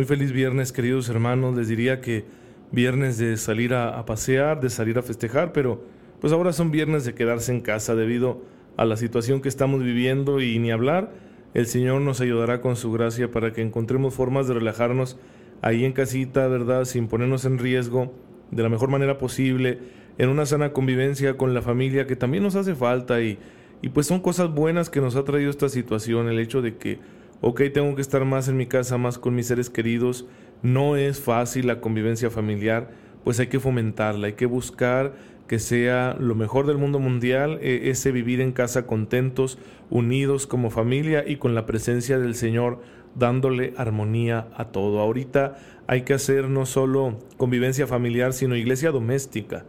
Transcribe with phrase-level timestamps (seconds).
[0.00, 1.54] Muy feliz viernes, queridos hermanos.
[1.54, 2.24] Les diría que
[2.72, 5.84] viernes de salir a, pasear, de salir a festejar, pero
[6.22, 8.40] pues ahora son viernes de quedarse en casa debido
[8.78, 11.12] a la situación que estamos viviendo y ni hablar.
[11.52, 15.18] El Señor nos ayudará con su gracia para que encontremos formas de relajarnos
[15.60, 16.86] ahí en casita, ¿verdad?
[16.86, 18.10] Sin ponernos en riesgo,
[18.50, 19.80] de la mejor manera posible,
[20.16, 23.36] en una sana convivencia con la familia que también nos hace falta y,
[23.82, 27.19] y pues son cosas buenas que nos ha traído esta situación, el hecho de que
[27.40, 30.26] ok, tengo que estar más en mi casa, más con mis seres queridos,
[30.62, 32.90] no es fácil la convivencia familiar,
[33.24, 35.14] pues hay que fomentarla, hay que buscar
[35.46, 39.58] que sea lo mejor del mundo mundial, e, ese vivir en casa contentos,
[39.90, 42.80] unidos como familia y con la presencia del Señor
[43.16, 45.00] dándole armonía a todo.
[45.00, 49.64] Ahorita hay que hacer no solo convivencia familiar, sino iglesia doméstica.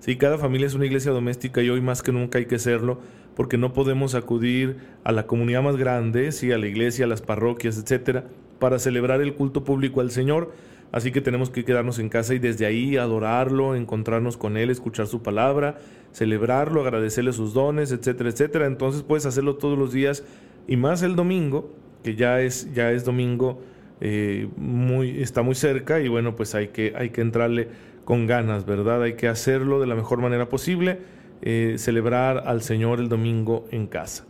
[0.00, 3.00] Sí, cada familia es una iglesia doméstica y hoy más que nunca hay que serlo
[3.36, 7.20] porque no podemos acudir a la comunidad más grande, sí, a la iglesia, a las
[7.20, 8.24] parroquias, etcétera,
[8.58, 10.52] para celebrar el culto público al Señor.
[10.90, 15.06] Así que tenemos que quedarnos en casa y desde ahí adorarlo, encontrarnos con Él, escuchar
[15.06, 15.76] su palabra,
[16.12, 18.66] celebrarlo, agradecerle sus dones, etcétera, etcétera.
[18.66, 20.24] Entonces puedes hacerlo todos los días
[20.66, 23.60] y más el domingo, que ya es, ya es domingo,
[24.00, 27.68] eh, muy, está muy cerca y bueno, pues hay que, hay que entrarle
[28.06, 29.02] con ganas, ¿verdad?
[29.02, 31.00] Hay que hacerlo de la mejor manera posible
[31.42, 34.26] eh, celebrar al Señor el domingo en casa.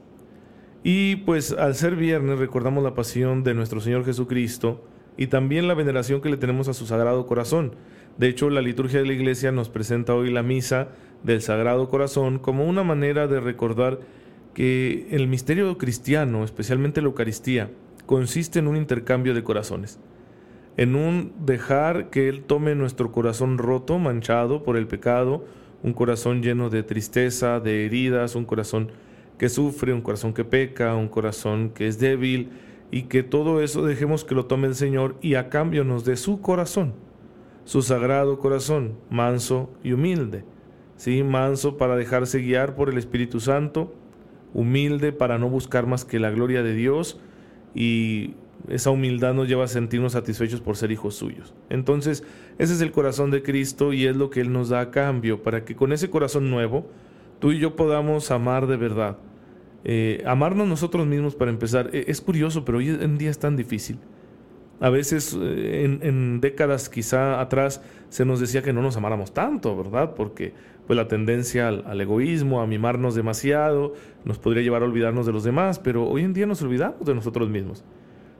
[0.83, 4.85] Y pues al ser viernes recordamos la pasión de nuestro Señor Jesucristo
[5.17, 7.73] y también la veneración que le tenemos a su Sagrado Corazón.
[8.19, 10.89] De hecho, la liturgia de la Iglesia nos presenta hoy la misa
[11.23, 14.01] del Sagrado Corazón como una manera de recordar
[14.55, 17.71] que el misterio cristiano, especialmente la Eucaristía,
[18.07, 19.99] consiste en un intercambio de corazones,
[20.77, 25.45] en un dejar que Él tome nuestro corazón roto, manchado por el pecado,
[25.87, 28.91] un corazón lleno de tristeza, de heridas, un corazón
[29.39, 32.51] que sufre, un corazón que peca, un corazón que es débil,
[32.91, 36.17] y que todo eso dejemos que lo tome el Señor y a cambio nos dé
[36.17, 36.95] su corazón,
[37.65, 40.45] su sagrado corazón, manso y humilde.
[40.97, 43.95] Sí, manso para dejarse guiar por el Espíritu Santo,
[44.55, 47.21] humilde para no buscar más que la gloria de Dios
[47.75, 48.35] y
[48.69, 51.55] esa humildad nos lleva a sentirnos satisfechos por ser hijos suyos.
[51.71, 52.25] Entonces,
[52.59, 55.43] ese es el corazón de Cristo y es lo que Él nos da a cambio,
[55.43, 56.87] para que con ese corazón nuevo,
[57.39, 59.19] tú y yo podamos amar de verdad.
[59.85, 61.91] Eh, amarnos nosotros mismos para empezar.
[61.93, 63.99] E, es curioso, pero hoy en día es tan difícil.
[64.81, 69.77] A veces, eh, en, décadas quizá atrás, se nos decía que no nos amáramos tanto,
[69.77, 70.15] ¿verdad?
[70.15, 70.53] Porque
[70.87, 73.95] pues la tendencia al, al, egoísmo, a mimarnos demasiado,
[74.25, 77.15] nos podría llevar a olvidarnos de los demás, pero hoy en día nos olvidamos de
[77.15, 77.85] nosotros mismos.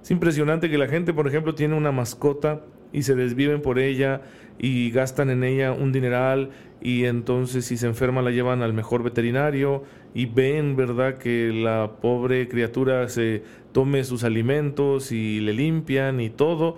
[0.07, 2.61] Es impresionante que la gente, por ejemplo, tiene una mascota
[2.93, 4.21] y se desviven por ella
[4.57, 6.51] y gastan en ella un dineral
[6.81, 9.83] y entonces si se enferma la llevan al mejor veterinario
[10.15, 16.31] y ven, ¿verdad?, que la pobre criatura se tome sus alimentos y le limpian y
[16.31, 16.77] todo.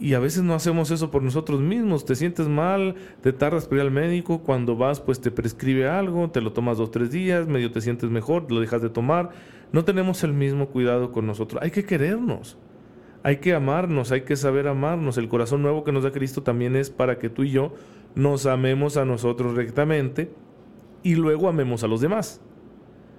[0.00, 2.04] Y a veces no hacemos eso por nosotros mismos.
[2.06, 6.30] Te sientes mal, te tardas para ir al médico, cuando vas pues te prescribe algo,
[6.30, 9.30] te lo tomas dos, tres días, medio te sientes mejor, lo dejas de tomar
[9.72, 11.62] no tenemos el mismo cuidado con nosotros.
[11.62, 12.58] Hay que querernos,
[13.22, 15.18] hay que amarnos, hay que saber amarnos.
[15.18, 17.74] El corazón nuevo que nos da Cristo también es para que tú y yo
[18.14, 20.30] nos amemos a nosotros rectamente
[21.02, 22.40] y luego amemos a los demás.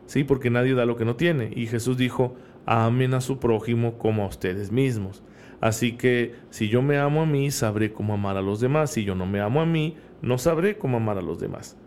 [0.06, 1.52] Sí, porque nadie da lo que no tiene.
[1.56, 2.36] Y Jesús dijo,
[2.66, 5.24] amen a su prójimo como a ustedes mismos.
[5.62, 8.92] Así que si yo me amo a mí, sabré cómo amar a los demás.
[8.92, 11.78] Si yo no me amo a mí, no sabré cómo amar a los demás.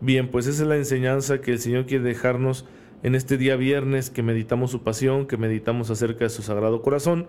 [0.00, 2.66] Bien, pues esa es la enseñanza que el Señor quiere dejarnos
[3.04, 7.26] en este día viernes que meditamos su pasión, que meditamos acerca de su sagrado corazón,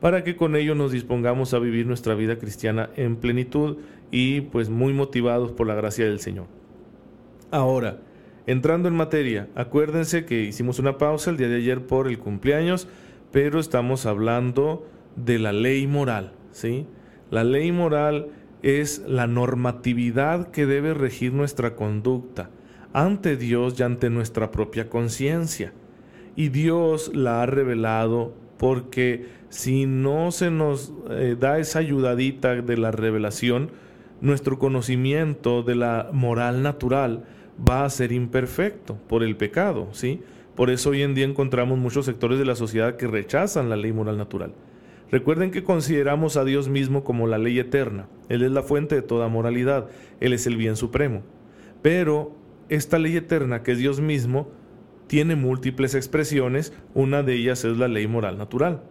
[0.00, 3.78] para que con ello nos dispongamos a vivir nuestra vida cristiana en plenitud
[4.10, 6.46] y pues muy motivados por la gracia del Señor.
[7.52, 8.00] Ahora,
[8.48, 12.88] entrando en materia, acuérdense que hicimos una pausa el día de ayer por el cumpleaños,
[13.30, 16.84] pero estamos hablando de la ley moral, ¿sí?
[17.30, 18.30] La ley moral
[18.64, 22.50] es la normatividad que debe regir nuestra conducta
[22.92, 25.72] ante Dios y ante nuestra propia conciencia.
[26.36, 32.76] Y Dios la ha revelado porque si no se nos eh, da esa ayudadita de
[32.76, 33.70] la revelación,
[34.20, 37.24] nuestro conocimiento de la moral natural
[37.68, 40.20] va a ser imperfecto por el pecado, ¿sí?
[40.54, 43.92] Por eso hoy en día encontramos muchos sectores de la sociedad que rechazan la ley
[43.92, 44.52] moral natural.
[45.10, 48.06] Recuerden que consideramos a Dios mismo como la ley eterna.
[48.28, 49.88] Él es la fuente de toda moralidad.
[50.20, 51.22] Él es el bien supremo.
[51.82, 52.32] Pero
[52.68, 54.48] esta ley eterna, que es Dios mismo,
[55.06, 56.72] tiene múltiples expresiones.
[56.94, 58.82] Una de ellas es la ley moral natural.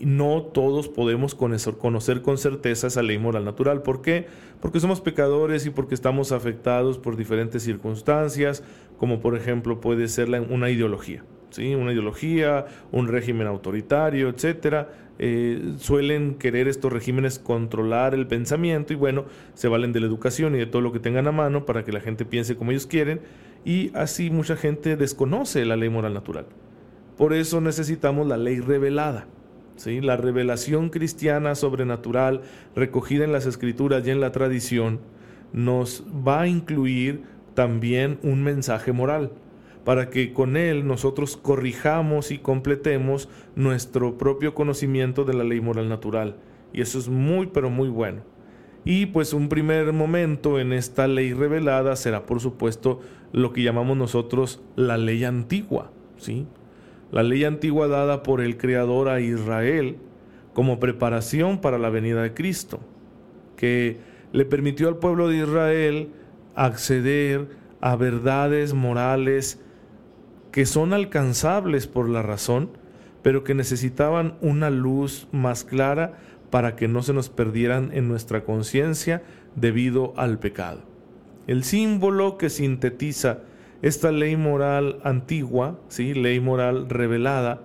[0.00, 3.82] No todos podemos conocer con certeza esa ley moral natural.
[3.82, 4.26] ¿Por qué?
[4.60, 8.62] Porque somos pecadores y porque estamos afectados por diferentes circunstancias,
[8.96, 11.24] como por ejemplo puede ser una ideología.
[11.50, 11.74] ¿Sí?
[11.74, 14.88] Una ideología, un régimen autoritario, etcétera
[15.20, 19.24] eh, suelen querer estos regímenes controlar el pensamiento y bueno,
[19.54, 21.90] se valen de la educación y de todo lo que tengan a mano para que
[21.90, 23.20] la gente piense como ellos quieren
[23.64, 26.46] y así mucha gente desconoce la ley moral natural.
[27.16, 29.26] Por eso necesitamos la ley revelada.
[29.74, 30.00] ¿sí?
[30.00, 32.42] La revelación cristiana sobrenatural
[32.76, 35.00] recogida en las escrituras y en la tradición
[35.52, 37.24] nos va a incluir
[37.54, 39.32] también un mensaje moral
[39.88, 45.88] para que con él nosotros corrijamos y completemos nuestro propio conocimiento de la ley moral
[45.88, 46.36] natural.
[46.74, 48.20] Y eso es muy, pero muy bueno.
[48.84, 53.00] Y pues un primer momento en esta ley revelada será por supuesto
[53.32, 56.46] lo que llamamos nosotros la ley antigua, ¿sí?
[57.10, 59.96] La ley antigua dada por el Creador a Israel
[60.52, 62.80] como preparación para la venida de Cristo,
[63.56, 63.96] que
[64.32, 66.10] le permitió al pueblo de Israel
[66.54, 67.48] acceder
[67.80, 69.62] a verdades morales
[70.52, 72.70] que son alcanzables por la razón,
[73.22, 76.14] pero que necesitaban una luz más clara
[76.50, 79.22] para que no se nos perdieran en nuestra conciencia
[79.54, 80.82] debido al pecado.
[81.46, 83.40] El símbolo que sintetiza
[83.82, 86.14] esta ley moral antigua, ¿sí?
[86.14, 87.62] ley moral revelada,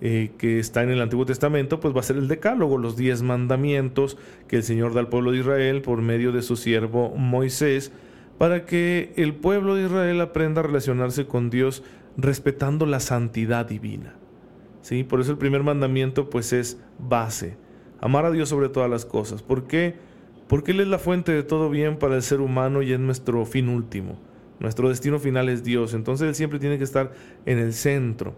[0.00, 3.22] eh, que está en el Antiguo Testamento, pues va a ser el decálogo, los diez
[3.22, 4.18] mandamientos
[4.48, 7.92] que el Señor da al pueblo de Israel por medio de su siervo Moisés,
[8.44, 11.82] para que el pueblo de Israel aprenda a relacionarse con Dios
[12.18, 14.16] respetando la santidad divina.
[14.82, 15.02] ¿Sí?
[15.02, 17.56] Por eso el primer mandamiento pues es base,
[18.02, 19.42] amar a Dios sobre todas las cosas.
[19.42, 19.94] ¿Por qué?
[20.46, 23.46] Porque Él es la fuente de todo bien para el ser humano y es nuestro
[23.46, 24.18] fin último.
[24.60, 27.12] Nuestro destino final es Dios, entonces Él siempre tiene que estar
[27.46, 28.34] en el centro.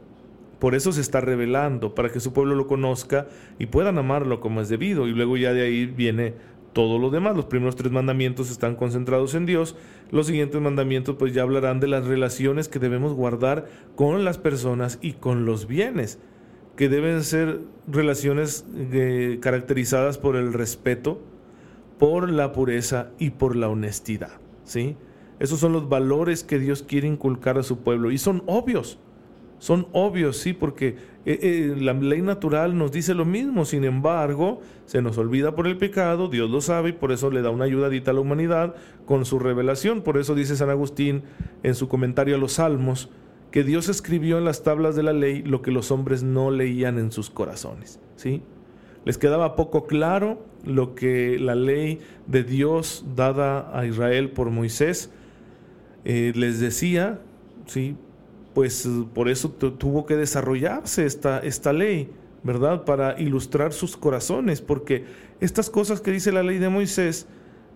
[0.60, 3.26] Por eso se está revelando, para que su pueblo lo conozca
[3.58, 5.08] y puedan amarlo como es debido.
[5.08, 6.34] Y luego ya de ahí viene
[6.76, 7.34] todo lo demás.
[7.34, 9.76] Los primeros tres mandamientos están concentrados en Dios.
[10.10, 13.64] Los siguientes mandamientos pues ya hablarán de las relaciones que debemos guardar
[13.94, 16.18] con las personas y con los bienes,
[16.76, 21.18] que deben ser relaciones eh, caracterizadas por el respeto,
[21.98, 24.38] por la pureza y por la honestidad.
[24.64, 24.98] ¿sí?
[25.38, 28.98] Esos son los valores que Dios quiere inculcar a su pueblo y son obvios.
[29.58, 30.96] Son obvios, sí, porque
[31.28, 35.66] eh, eh, la ley natural nos dice lo mismo, sin embargo, se nos olvida por
[35.66, 38.76] el pecado, Dios lo sabe y por eso le da una ayudadita a la humanidad
[39.06, 40.02] con su revelación.
[40.02, 41.24] Por eso dice San Agustín
[41.64, 43.10] en su comentario a los Salmos,
[43.50, 46.96] que Dios escribió en las tablas de la ley lo que los hombres no leían
[46.96, 48.42] en sus corazones, ¿sí?
[49.04, 55.10] Les quedaba poco claro lo que la ley de Dios dada a Israel por Moisés
[56.04, 57.20] eh, les decía,
[57.66, 57.96] ¿sí?
[58.56, 62.08] Pues por eso tuvo que desarrollarse esta, esta ley,
[62.42, 62.86] ¿verdad?
[62.86, 65.04] Para ilustrar sus corazones, porque
[65.40, 67.26] estas cosas que dice la ley de Moisés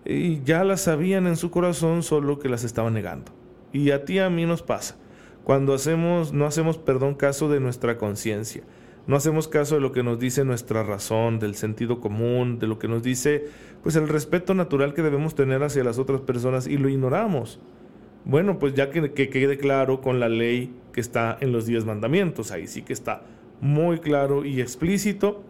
[0.05, 3.31] eh, ya las sabían en su corazón, solo que las estaban negando.
[3.71, 4.97] Y a ti a mí nos pasa.
[5.43, 8.63] Cuando hacemos, no hacemos, perdón, caso de nuestra conciencia,
[9.05, 12.79] no hacemos caso de lo que nos dice nuestra razón, del sentido común, de lo
[12.79, 13.49] que nos dice,
[13.83, 17.59] pues el respeto natural que debemos tener hacia las otras personas y lo ignoramos.
[18.25, 22.51] Bueno, pues ya que, quede claro con la ley que está en los diez mandamientos,
[22.51, 23.23] ahí sí que está
[23.61, 25.43] muy claro y explícito,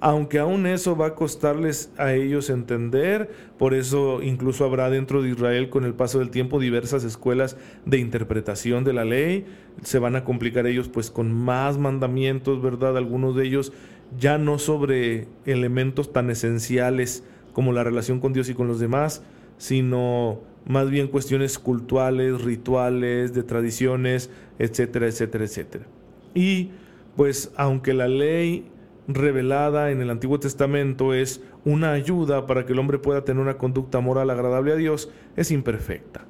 [0.00, 5.30] aunque aún eso va a costarles a ellos entender, por eso incluso habrá dentro de
[5.30, 9.46] Israel con el paso del tiempo diversas escuelas de interpretación de la ley,
[9.82, 12.96] se van a complicar ellos pues con más mandamientos, ¿verdad?
[12.96, 13.72] Algunos de ellos
[14.18, 19.22] ya no sobre elementos tan esenciales como la relación con Dios y con los demás,
[19.58, 25.86] sino más bien cuestiones cultuales, rituales, de tradiciones, etcétera, etcétera, etcétera.
[26.34, 26.70] Y
[27.16, 28.70] pues aunque la ley
[29.08, 33.56] revelada en el Antiguo Testamento es una ayuda para que el hombre pueda tener una
[33.56, 36.26] conducta moral agradable a Dios, es imperfecta.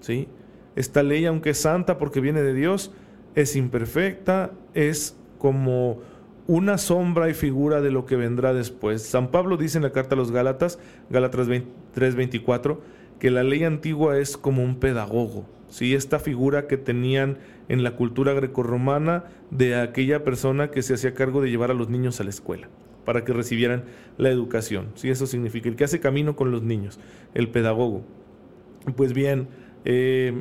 [0.00, 0.28] ¿sí?
[0.76, 2.92] Esta ley, aunque es santa porque viene de Dios,
[3.34, 6.00] es imperfecta, es como
[6.46, 9.02] una sombra y figura de lo que vendrá después.
[9.02, 10.78] San Pablo dice en la carta a los Gálatas,
[11.10, 12.78] Gálatas 3:24,
[13.18, 15.94] que la ley antigua es como un pedagogo, ¿sí?
[15.94, 21.42] esta figura que tenían en la cultura grecorromana de aquella persona que se hacía cargo
[21.42, 22.68] de llevar a los niños a la escuela
[23.04, 23.84] para que recibieran
[24.18, 24.88] la educación.
[24.94, 25.08] ¿sí?
[25.10, 27.00] Eso significa el que hace camino con los niños,
[27.34, 28.02] el pedagogo.
[28.96, 29.48] Pues bien,
[29.84, 30.32] Eh,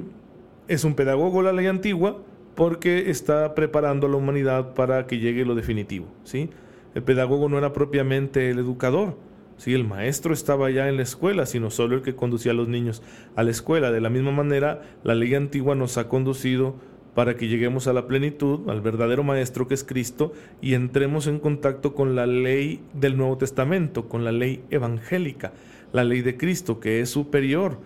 [0.67, 2.17] es un pedagogo la ley antigua
[2.55, 6.07] porque está preparando a la humanidad para que llegue lo definitivo.
[6.23, 6.49] ¿sí?
[6.95, 9.15] El pedagogo no era propiamente el educador,
[9.57, 9.73] ¿sí?
[9.73, 13.03] el maestro estaba ya en la escuela, sino solo el que conducía a los niños
[13.35, 13.91] a la escuela.
[13.91, 16.75] De la misma manera, la ley antigua nos ha conducido
[17.13, 21.39] para que lleguemos a la plenitud, al verdadero Maestro que es Cristo, y entremos en
[21.39, 25.51] contacto con la ley del Nuevo Testamento, con la ley evangélica,
[25.93, 27.79] la ley de Cristo, que es superior,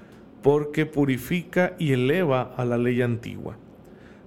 [0.43, 3.57] porque purifica y eleva a la ley antigua.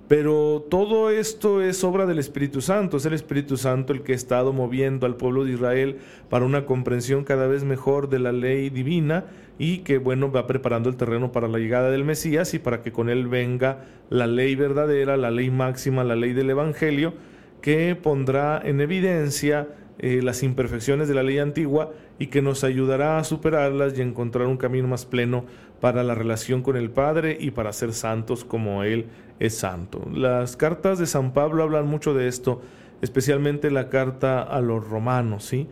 [0.07, 4.17] Pero todo esto es obra del Espíritu Santo, es el Espíritu Santo el que ha
[4.17, 5.97] estado moviendo al pueblo de Israel
[6.29, 9.25] para una comprensión cada vez mejor de la ley divina
[9.59, 12.93] y que bueno va preparando el terreno para la llegada del Mesías y para que
[12.93, 17.15] con él venga la ley verdadera, la ley máxima, la ley del Evangelio,
[17.63, 23.19] que pondrá en evidencia eh, las imperfecciones de la ley antigua y que nos ayudará
[23.19, 25.45] a superarlas y encontrar un camino más pleno
[25.81, 29.07] para la relación con el Padre y para ser santos como Él
[29.39, 30.07] es santo.
[30.13, 32.61] Las cartas de San Pablo hablan mucho de esto,
[33.03, 35.69] especialmente la carta a los romanos, ¿sí?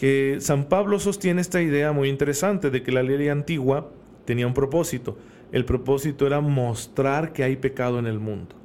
[0.00, 3.90] que San Pablo sostiene esta idea muy interesante de que la ley antigua
[4.24, 5.18] tenía un propósito.
[5.52, 8.56] El propósito era mostrar que hay pecado en el mundo.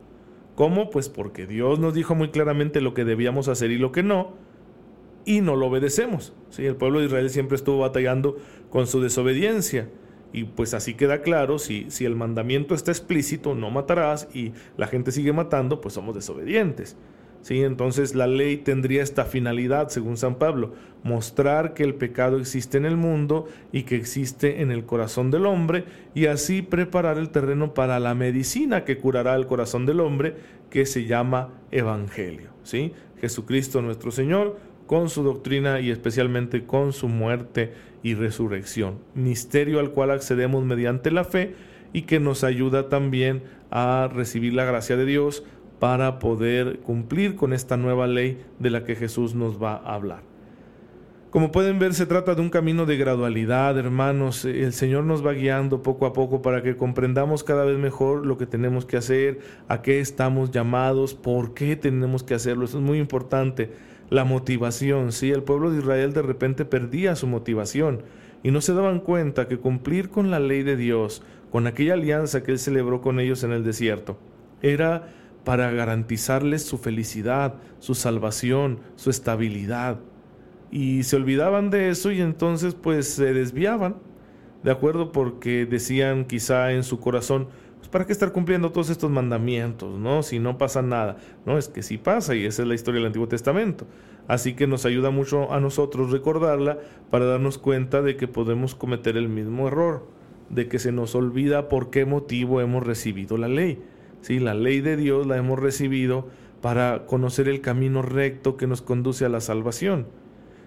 [0.55, 0.89] ¿Cómo?
[0.89, 4.33] Pues porque Dios nos dijo muy claramente lo que debíamos hacer y lo que no,
[5.25, 6.34] y no lo obedecemos.
[6.50, 6.65] ¿sí?
[6.65, 8.38] El pueblo de Israel siempre estuvo batallando
[8.70, 9.89] con su desobediencia.
[10.32, 14.88] Y pues así queda claro, si, si el mandamiento está explícito, no matarás, y la
[14.88, 16.98] gente sigue matando, pues somos desobedientes.
[17.41, 17.63] ¿sí?
[17.63, 22.86] Entonces la ley tendría esta finalidad, según San Pablo, mostrar que el pecado existe en
[22.86, 27.74] el mundo y que existe en el corazón del hombre, y así preparar el terreno
[27.74, 30.36] para la medicina que curará el corazón del hombre,
[30.70, 32.50] que se llama Evangelio.
[32.63, 32.91] ¿sí?
[33.22, 37.74] Jesucristo nuestro Señor con su doctrina y especialmente con su muerte
[38.04, 41.56] y resurrección, misterio al cual accedemos mediante la fe
[41.92, 45.44] y que nos ayuda también a recibir la gracia de Dios
[45.80, 50.36] para poder cumplir con esta nueva ley de la que Jesús nos va a hablar.
[51.36, 54.46] Como pueden ver, se trata de un camino de gradualidad, hermanos.
[54.46, 58.38] El Señor nos va guiando poco a poco para que comprendamos cada vez mejor lo
[58.38, 62.63] que tenemos que hacer, a qué estamos llamados, por qué tenemos que hacerlo.
[62.63, 63.70] Eso es muy importante
[64.09, 65.31] la motivación, ¿sí?
[65.31, 68.03] El pueblo de Israel de repente perdía su motivación
[68.43, 72.43] y no se daban cuenta que cumplir con la ley de Dios, con aquella alianza
[72.43, 74.17] que Él celebró con ellos en el desierto,
[74.62, 75.07] era
[75.43, 80.00] para garantizarles su felicidad, su salvación, su estabilidad.
[80.71, 83.95] Y se olvidaban de eso y entonces pues se desviaban,
[84.63, 85.12] ¿de acuerdo?
[85.12, 87.47] Porque decían quizá en su corazón,
[87.86, 90.24] pues, ¿para qué estar cumpliendo todos estos mandamientos, no?
[90.24, 91.18] Si no pasa nada.
[91.46, 93.86] No, es que sí pasa y esa es la historia del Antiguo Testamento.
[94.27, 96.80] Así que nos ayuda mucho a nosotros recordarla
[97.12, 100.08] para darnos cuenta de que podemos cometer el mismo error,
[100.50, 103.84] de que se nos olvida por qué motivo hemos recibido la ley.
[104.22, 106.27] Sí, la ley de Dios la hemos recibido
[106.62, 110.08] para conocer el camino recto que nos conduce a la salvación.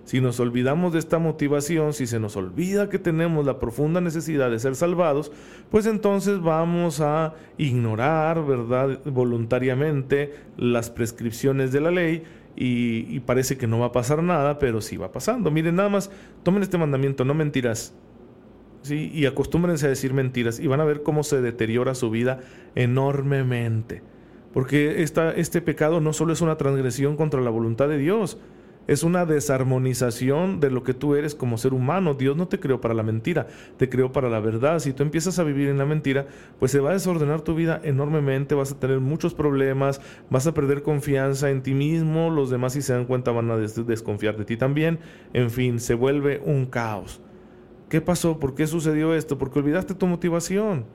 [0.08, 4.50] Si nos olvidamos de esta motivación, si se nos olvida que tenemos la profunda necesidad
[4.50, 5.30] de ser salvados,
[5.70, 12.22] pues entonces vamos a ignorar, ¿verdad?, voluntariamente las prescripciones de la ley
[12.56, 15.50] y, parece que no va a pasar nada, pero sí va pasando.
[15.50, 16.10] Miren, nada más,
[16.42, 17.92] tomen este mandamiento, no mentiras.
[18.80, 19.10] ¿sí?
[19.12, 22.40] Y acostúmbrense a decir mentiras y van a ver cómo se deteriora su vida
[22.76, 24.00] enormemente.
[24.54, 28.38] Porque esta, este pecado no solo es una transgresión contra la voluntad de Dios,
[28.88, 32.14] es una desarmonización de lo que tú eres como ser humano.
[32.14, 34.78] Dios no te creó para la mentira, te creó para la verdad.
[34.78, 36.26] Si tú empiezas a vivir en la mentira,
[36.58, 40.54] pues se va a desordenar tu vida enormemente, vas a tener muchos problemas, vas a
[40.54, 44.46] perder confianza en ti mismo, los demás si se dan cuenta van a desconfiar de
[44.46, 45.00] ti también.
[45.34, 47.20] En fin, se vuelve un caos.
[47.90, 48.38] ¿Qué pasó?
[48.38, 49.36] ¿Por qué sucedió esto?
[49.36, 50.86] Porque olvidaste tu motivación.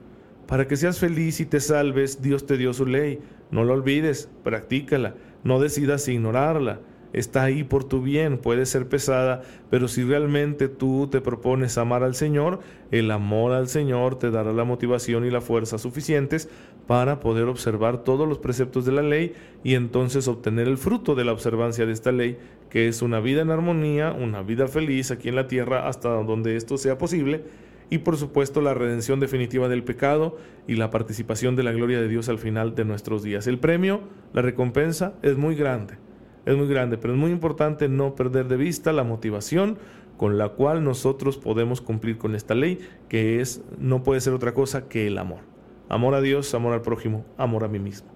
[0.48, 3.20] Para que seas feliz y te salves, Dios te dio su ley.
[3.52, 6.80] No la olvides, practícala, no decidas ignorarla
[7.14, 12.02] está ahí por tu bien, puede ser pesada, pero si realmente tú te propones amar
[12.02, 16.48] al Señor, el amor al Señor te dará la motivación y la fuerza suficientes
[16.86, 21.24] para poder observar todos los preceptos de la ley y entonces obtener el fruto de
[21.24, 22.36] la observancia de esta ley,
[22.68, 26.56] que es una vida en armonía, una vida feliz aquí en la tierra hasta donde
[26.56, 27.44] esto sea posible,
[27.90, 32.08] y por supuesto la redención definitiva del pecado y la participación de la gloria de
[32.08, 33.46] Dios al final de nuestros días.
[33.46, 34.00] El premio,
[34.32, 36.03] la recompensa es muy grande
[36.46, 39.78] es muy grande, pero es muy importante no perder de vista la motivación
[40.16, 44.54] con la cual nosotros podemos cumplir con esta ley, que es no puede ser otra
[44.54, 45.40] cosa que el amor.
[45.88, 48.08] Amor a Dios, amor al prójimo, amor a mí mismo.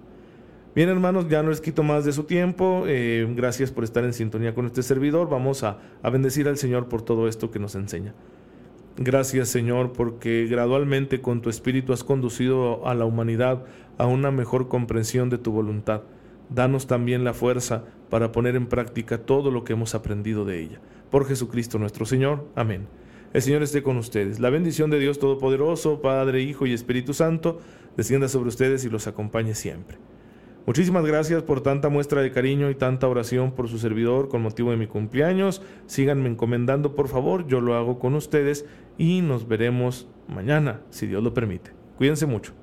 [0.75, 2.83] Bien hermanos, ya no les quito más de su tiempo.
[2.87, 5.29] Eh, gracias por estar en sintonía con este servidor.
[5.29, 8.13] Vamos a, a bendecir al Señor por todo esto que nos enseña.
[8.97, 13.63] Gracias Señor porque gradualmente con tu Espíritu has conducido a la humanidad
[13.97, 16.01] a una mejor comprensión de tu voluntad.
[16.49, 20.79] Danos también la fuerza para poner en práctica todo lo que hemos aprendido de ella.
[21.09, 22.47] Por Jesucristo nuestro Señor.
[22.55, 22.87] Amén.
[23.33, 24.39] El Señor esté con ustedes.
[24.39, 27.59] La bendición de Dios Todopoderoso, Padre, Hijo y Espíritu Santo,
[27.95, 29.97] descienda sobre ustedes y los acompañe siempre.
[30.65, 34.71] Muchísimas gracias por tanta muestra de cariño y tanta oración por su servidor con motivo
[34.71, 35.61] de mi cumpleaños.
[35.87, 38.65] Síganme encomendando, por favor, yo lo hago con ustedes
[38.97, 41.71] y nos veremos mañana, si Dios lo permite.
[41.97, 42.53] Cuídense mucho.